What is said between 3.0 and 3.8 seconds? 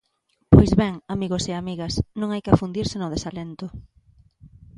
desalento.